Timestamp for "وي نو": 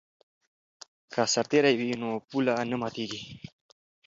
1.79-2.09